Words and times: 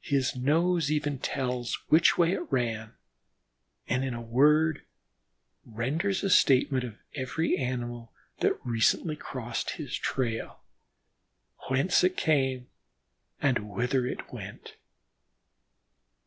His 0.00 0.34
nose 0.34 0.90
even 0.90 1.18
tells 1.18 1.74
which 1.90 2.16
way 2.16 2.32
it 2.32 2.50
ran, 2.50 2.94
and 3.86 4.06
in 4.06 4.14
a 4.14 4.22
word 4.22 4.80
renders 5.66 6.24
a 6.24 6.30
statement 6.30 6.82
of 6.82 6.96
every 7.14 7.58
animal 7.58 8.10
that 8.38 8.54
recently 8.64 9.16
crossed 9.16 9.72
his 9.72 9.94
trail, 9.98 10.60
whence 11.68 12.02
it 12.02 12.16
came, 12.16 12.68
and 13.42 13.68
whither 13.68 14.06
it 14.06 14.32
went. 14.32 14.76